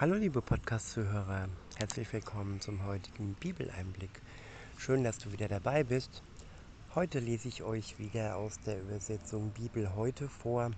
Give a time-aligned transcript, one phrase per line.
[0.00, 4.22] Hallo liebe Podcast-Zuhörer, herzlich willkommen zum heutigen Bibeleinblick.
[4.76, 6.22] Schön, dass du wieder dabei bist.
[6.94, 10.70] Heute lese ich euch wieder aus der Übersetzung Bibel heute vor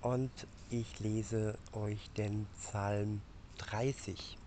[0.00, 0.30] und
[0.70, 3.20] ich lese euch den Psalm
[3.58, 4.38] 30.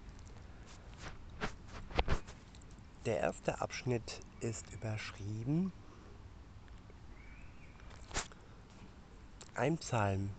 [3.06, 5.72] Der erste Abschnitt ist überschrieben
[9.54, 10.32] Ein Psalm,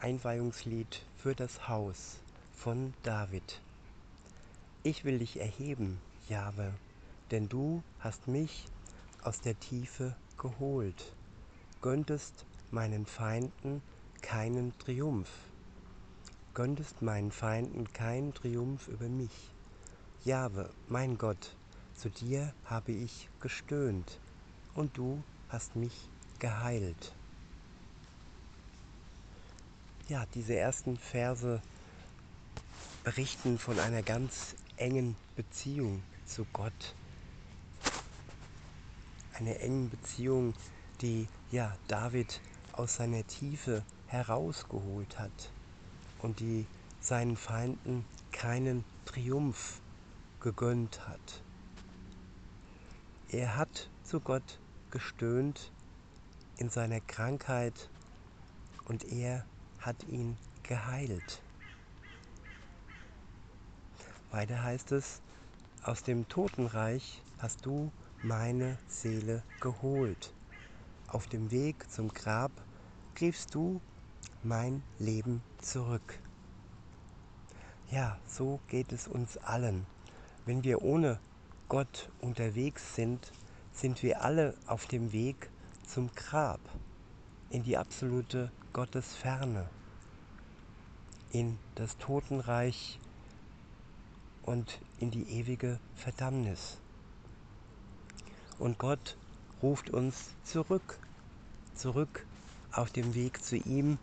[0.00, 2.20] Einweihungslied für das Haus
[2.56, 3.60] von David.
[4.82, 6.72] Ich will dich erheben, Jahwe,
[7.30, 8.64] denn du hast mich
[9.22, 11.14] aus der Tiefe geholt,
[11.82, 13.82] gönntest meinen Feinden
[14.22, 15.30] keinen Triumph,
[16.54, 19.52] gönntest meinen Feinden keinen Triumph über mich.
[20.24, 21.54] Jahwe, mein Gott,
[21.94, 24.18] zu dir habe ich gestöhnt,
[24.74, 27.14] und du hast mich geheilt.
[30.08, 31.60] Ja, diese ersten Verse
[33.06, 36.96] berichten von einer ganz engen Beziehung zu Gott.
[39.32, 40.54] Eine engen Beziehung,
[41.00, 42.40] die ja David
[42.72, 45.52] aus seiner Tiefe herausgeholt hat
[46.18, 46.66] und die
[46.98, 49.80] seinen Feinden keinen Triumph
[50.40, 51.44] gegönnt hat.
[53.30, 54.58] Er hat zu Gott
[54.90, 55.70] gestöhnt
[56.56, 57.88] in seiner Krankheit
[58.86, 59.44] und er
[59.78, 61.40] hat ihn geheilt.
[64.36, 65.22] Weiter heißt es,
[65.82, 67.90] aus dem Totenreich hast du
[68.22, 70.34] meine Seele geholt.
[71.08, 72.50] Auf dem Weg zum Grab
[73.18, 73.80] riefst du
[74.42, 76.18] mein Leben zurück.
[77.90, 79.86] Ja, so geht es uns allen.
[80.44, 81.18] Wenn wir ohne
[81.70, 83.32] Gott unterwegs sind,
[83.72, 85.48] sind wir alle auf dem Weg
[85.86, 86.60] zum Grab,
[87.48, 89.66] in die absolute Gottesferne,
[91.32, 93.00] in das Totenreich
[94.46, 96.78] und in die ewige Verdammnis.
[98.58, 99.16] Und Gott
[99.62, 100.98] ruft uns zurück,
[101.74, 102.24] zurück
[102.72, 103.98] auf dem Weg zu ihm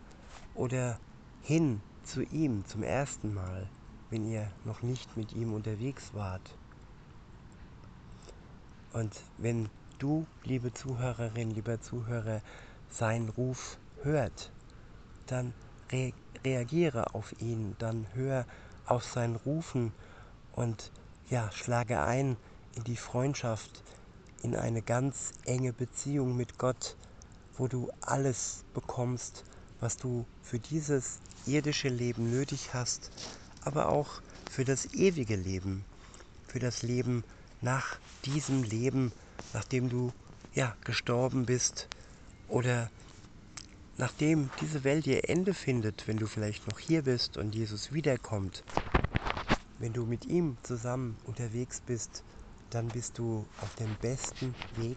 [0.54, 0.98] oder
[1.42, 3.68] hin zu ihm zum ersten Mal,
[4.10, 6.56] wenn ihr noch nicht mit ihm unterwegs wart.
[8.92, 12.40] Und wenn du, liebe Zuhörerin, lieber Zuhörer,
[12.90, 14.52] seinen Ruf hört,
[15.26, 15.52] dann
[15.90, 16.12] re
[16.44, 18.44] reagiere auf ihn, dann hör
[18.84, 19.92] auf sein Rufen
[20.54, 20.92] und
[21.30, 22.36] ja, schlage ein
[22.76, 23.82] in die Freundschaft,
[24.42, 26.96] in eine ganz enge Beziehung mit Gott,
[27.56, 29.44] wo du alles bekommst,
[29.80, 33.10] was du für dieses irdische Leben nötig hast,
[33.62, 35.84] aber auch für das ewige Leben,
[36.46, 37.24] für das Leben
[37.60, 39.12] nach diesem Leben,
[39.52, 40.12] nachdem du
[40.54, 41.88] ja gestorben bist
[42.48, 42.90] oder
[43.96, 48.64] nachdem diese Welt ihr Ende findet, wenn du vielleicht noch hier bist und Jesus wiederkommt,
[49.84, 52.22] wenn du mit ihm zusammen unterwegs bist,
[52.70, 54.96] dann bist du auf dem besten Weg,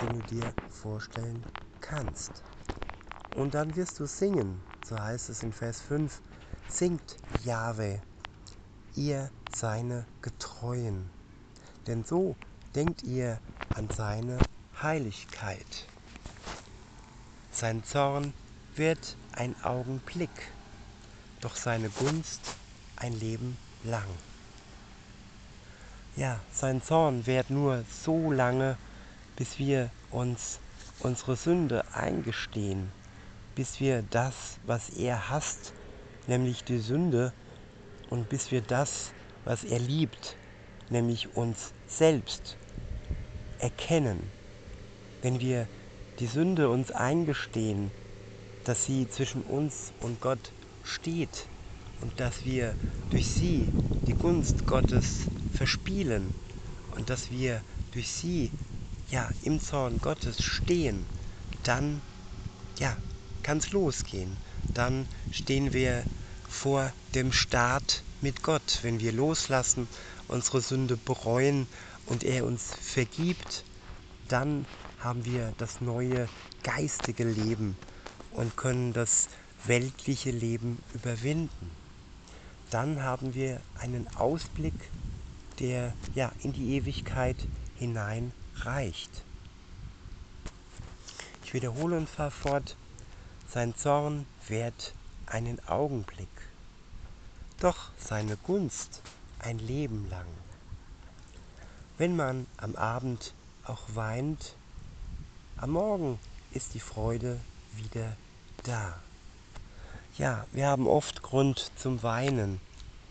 [0.00, 1.44] den du dir vorstellen
[1.82, 2.42] kannst.
[3.36, 6.22] Und dann wirst du singen, so heißt es in Vers 5,
[6.70, 8.00] singt Jahwe,
[8.94, 11.04] ihr seine Getreuen,
[11.86, 12.34] denn so
[12.74, 13.38] denkt ihr
[13.74, 14.40] an seine
[14.80, 15.86] Heiligkeit.
[17.52, 18.32] Sein Zorn
[18.74, 20.30] wird ein Augenblick,
[21.42, 22.40] doch seine Gunst
[22.96, 24.08] ein Leben lang.
[26.16, 28.76] Ja, sein Zorn währt nur so lange,
[29.36, 30.58] bis wir uns
[31.00, 32.90] unsere Sünde eingestehen,
[33.54, 35.72] bis wir das, was er hasst,
[36.26, 37.32] nämlich die Sünde,
[38.10, 39.10] und bis wir das,
[39.44, 40.36] was er liebt,
[40.90, 42.56] nämlich uns selbst,
[43.58, 44.20] erkennen.
[45.22, 45.66] Wenn wir
[46.20, 47.90] die Sünde uns eingestehen,
[48.64, 50.52] dass sie zwischen uns und Gott
[50.84, 51.48] steht,
[52.04, 52.76] und dass wir
[53.08, 53.72] durch sie
[54.06, 56.34] die Gunst Gottes verspielen
[56.90, 58.52] und dass wir durch sie
[59.08, 61.08] ja im Zorn Gottes stehen,
[61.62, 62.02] dann
[62.78, 63.00] ja,
[63.42, 64.36] kann es losgehen.
[64.74, 66.06] Dann stehen wir
[66.46, 69.88] vor dem Start mit Gott, wenn wir loslassen,
[70.28, 71.66] unsere Sünde bereuen
[72.04, 73.64] und er uns vergibt,
[74.28, 74.66] dann
[74.98, 76.28] haben wir das neue
[76.62, 77.78] geistige Leben
[78.28, 79.28] und können das
[79.64, 81.74] weltliche Leben überwinden
[82.70, 84.74] dann haben wir einen Ausblick,
[85.58, 87.36] der ja in die Ewigkeit
[87.76, 89.22] hinein reicht.
[91.44, 92.76] Ich wiederhole und fahre fort.
[93.48, 94.94] Sein Zorn währt
[95.26, 96.28] einen Augenblick,
[97.60, 99.00] doch seine Gunst
[99.38, 100.26] ein Leben lang.
[101.98, 103.34] Wenn man am Abend
[103.64, 104.56] auch weint,
[105.56, 106.18] am Morgen
[106.50, 107.38] ist die Freude
[107.76, 108.16] wieder
[108.64, 108.98] da.
[110.16, 112.60] Ja, wir haben oft Grund zum Weinen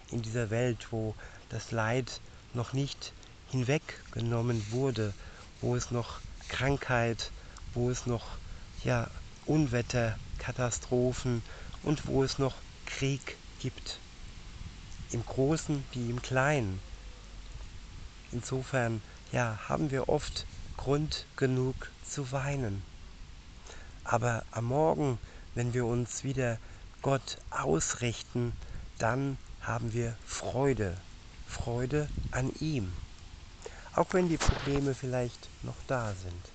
[0.10, 1.16] in dieser Welt, wo
[1.50, 2.22] das Leid
[2.54, 3.12] noch nicht
[3.52, 5.14] hinweggenommen wurde,
[5.60, 7.32] wo es noch Krankheit,
[7.74, 8.24] wo es noch
[8.86, 9.10] ja,
[9.46, 11.44] Unwetter, Katastrophen
[11.84, 12.56] und wo es noch
[12.86, 14.00] Krieg gibt.
[15.12, 16.80] Im Großen wie im Kleinen.
[18.32, 19.02] Insofern
[19.34, 20.46] ja, haben wir oft
[20.78, 21.76] Grund genug
[22.10, 22.82] zu weinen.
[24.06, 25.20] Aber am Morgen,
[25.54, 26.60] wenn wir uns wieder
[27.04, 28.54] Gott ausrichten,
[28.98, 30.96] dann haben wir Freude,
[31.46, 32.94] Freude an ihm,
[33.94, 36.52] auch wenn die Probleme vielleicht noch da sind.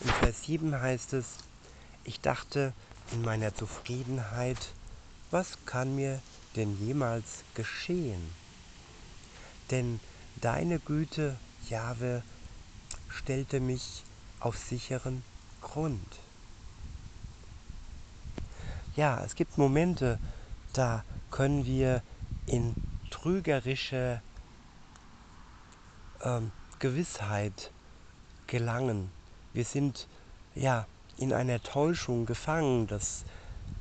[0.00, 1.38] In Vers 7 heißt es,
[2.04, 2.74] ich dachte
[3.12, 4.58] in meiner Zufriedenheit,
[5.30, 6.20] was kann mir
[6.56, 8.30] denn jemals geschehen?
[9.70, 9.98] Denn
[10.42, 11.38] deine Güte,
[11.70, 12.22] Jahwe,
[13.08, 14.02] stellte mich
[14.40, 15.22] auf sicheren
[15.62, 16.23] Grund.
[18.96, 20.20] Ja, es gibt Momente,
[20.72, 21.02] da
[21.32, 22.00] können wir
[22.46, 22.76] in
[23.10, 24.22] trügerische
[26.22, 27.72] ähm, Gewissheit
[28.46, 29.10] gelangen.
[29.52, 30.06] Wir sind
[30.54, 30.86] ja
[31.18, 33.24] in einer Täuschung gefangen, dass,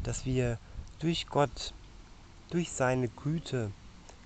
[0.02, 0.58] dass wir
[0.98, 1.76] durch Gott,
[2.50, 3.70] durch seine Güte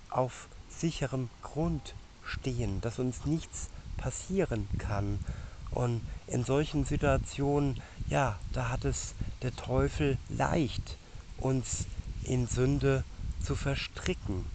[0.09, 5.19] auf sicherem Grund stehen, dass uns nichts passieren kann.
[5.71, 7.79] Und in solchen Situationen,
[8.09, 10.97] ja, da hat es der Teufel leicht,
[11.37, 11.87] uns
[12.23, 13.03] in Sünde
[13.43, 14.45] zu verstricken.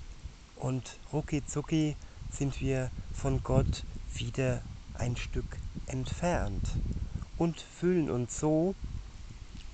[0.57, 1.97] Und rucki zucki
[2.31, 3.85] sind wir von Gott
[4.15, 4.63] wieder
[4.95, 5.45] ein Stück
[5.87, 6.63] entfernt
[7.39, 8.75] und fühlen uns so,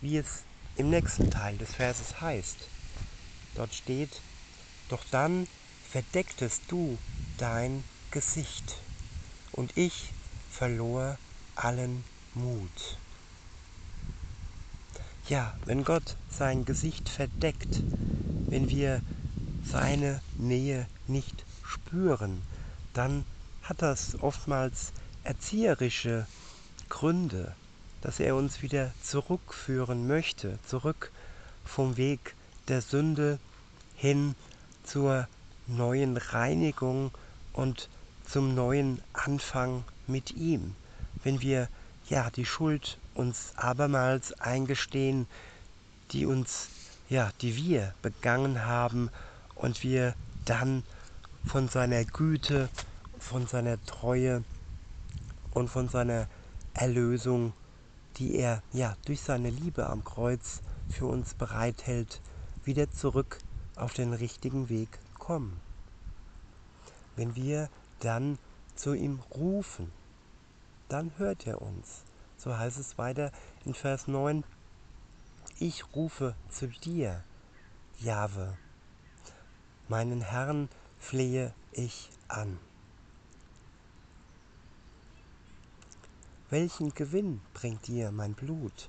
[0.01, 0.43] wie es
[0.77, 2.57] im nächsten Teil des Verses heißt.
[3.57, 4.21] Dort steht,
[4.89, 5.47] doch dann
[5.91, 6.97] verdecktest du
[7.39, 8.77] dein Gesicht
[9.53, 10.11] und ich
[10.51, 11.19] verlor
[11.59, 12.99] allen Mut.
[15.29, 17.83] Ja, wenn Gott sein Gesicht verdeckt,
[18.49, 19.03] wenn wir
[19.65, 22.41] seine Nähe nicht spüren,
[22.95, 23.25] dann
[23.63, 24.93] hat das oftmals
[25.25, 26.27] erzieherische
[26.89, 27.55] Gründe,
[28.01, 31.11] dass er uns wieder zurückführen möchte, zurück
[31.65, 32.35] vom Weg
[32.69, 33.39] der Sünde
[33.97, 34.35] hin
[34.85, 35.29] zur
[35.67, 37.11] neuen Reinigung
[37.53, 37.89] und
[38.27, 40.75] zum neuen Anfang mit ihm.
[41.23, 41.69] Wenn wir
[42.09, 45.27] ja die Schuld uns abermals eingestehen,
[46.13, 46.69] die uns
[47.09, 49.11] ja, die wir begangen haben
[49.55, 50.83] und wir dann
[51.45, 52.69] von seiner Güte,
[53.19, 54.45] von seiner Treue
[55.53, 56.29] und von seiner
[56.75, 57.53] Erlösung,
[58.17, 60.61] die er ja durch seine Liebe am Kreuz
[60.91, 62.21] für uns bereithält,
[62.65, 63.39] wieder zurück
[63.77, 65.61] auf den richtigen Weg kommen.
[67.17, 67.69] Wenn wir
[68.01, 68.39] dann
[68.75, 69.91] zu ihm rufen,
[70.89, 72.05] dann hört er uns.
[72.37, 73.33] So heißt es weiter
[73.65, 74.45] in Vers 9,
[75.59, 77.25] ich rufe zu dir,
[77.99, 78.57] Jahwe,
[79.89, 80.69] meinen Herrn
[80.99, 82.59] flehe ich an.
[86.51, 88.89] Welchen Gewinn bringt dir mein Blut?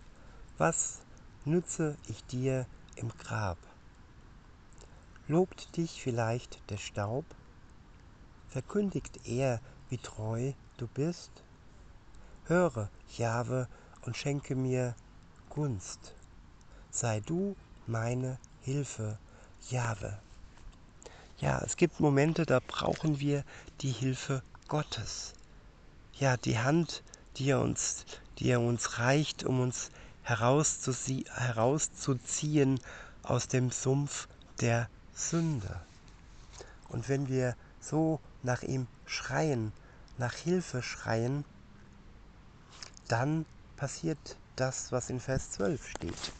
[0.57, 1.01] Was
[1.43, 3.57] nütze ich dir im Grab?
[5.27, 7.25] Lobt dich vielleicht der Staub?
[8.47, 9.59] Verkündigt er,
[9.89, 11.43] wie treu du bist?
[12.49, 13.69] Höre, Jahwe,
[14.01, 14.95] und schenke mir
[15.51, 16.15] Gunst.
[16.89, 17.55] Sei du
[17.85, 19.19] meine Hilfe,
[19.69, 20.17] Jahwe.
[21.37, 23.43] Ja, es gibt Momente, da brauchen wir
[23.81, 25.35] die Hilfe Gottes.
[26.13, 27.03] Ja, die Hand,
[27.37, 28.03] die er uns,
[28.39, 29.91] die er uns reicht, um uns
[30.23, 32.79] herauszuziehen
[33.21, 34.27] aus dem Sumpf
[34.59, 35.79] der Sünde.
[36.87, 39.71] Und wenn wir so nach ihm schreien,
[40.17, 41.45] nach Hilfe schreien,
[43.09, 46.31] dann passiert das, was in Vers 12 steht.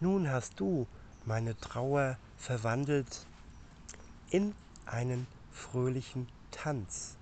[0.00, 0.86] Nun hast du
[1.24, 3.26] meine Trauer verwandelt
[4.30, 7.16] in einen fröhlichen Tanz,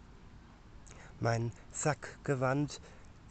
[1.20, 2.80] mein Sackgewand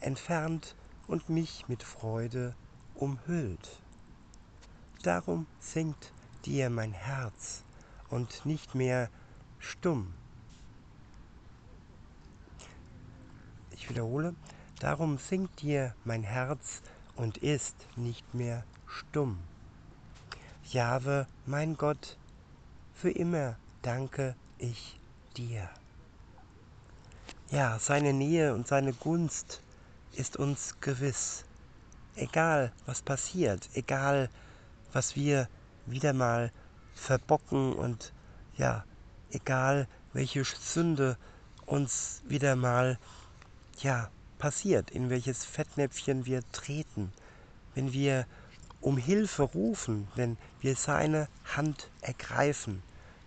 [0.00, 0.76] entfernt
[1.08, 2.54] und mich mit Freude
[2.94, 3.80] umhüllt.
[5.02, 6.12] Darum singt
[6.44, 7.64] dir mein Herz
[8.08, 9.10] und nicht mehr
[9.58, 10.14] stumm.
[13.72, 14.34] Ich wiederhole,
[14.82, 16.82] darum singt dir mein Herz
[17.14, 19.38] und ist nicht mehr stumm.
[20.70, 22.16] Jahwe, mein Gott,
[22.92, 24.98] für immer danke ich
[25.36, 25.68] dir.
[27.50, 29.62] Ja, seine Nähe und seine Gunst
[30.14, 31.44] ist uns gewiss.
[32.16, 34.30] Egal, was passiert, egal,
[34.92, 35.48] was wir
[35.86, 36.50] wieder mal
[36.94, 38.12] verbocken und
[38.56, 38.84] ja,
[39.30, 41.16] egal, welche Sünde
[41.66, 42.98] uns wieder mal
[43.78, 44.10] ja,
[44.42, 47.12] passiert, in welches Fettnäpfchen wir treten,
[47.76, 48.26] wenn wir
[48.80, 52.82] um Hilfe rufen, wenn wir seine Hand ergreifen,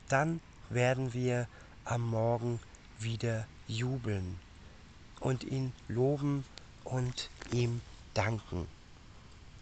[0.09, 1.47] dann werden wir
[1.85, 2.59] am Morgen
[2.99, 4.37] wieder jubeln
[5.21, 6.43] und ihn loben
[6.83, 7.79] und ihm
[8.13, 8.67] danken.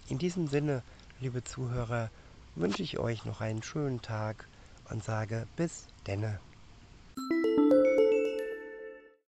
[0.09, 0.81] In diesem Sinne,
[1.19, 2.09] liebe Zuhörer,
[2.55, 4.47] wünsche ich euch noch einen schönen Tag
[4.89, 6.39] und sage bis denne.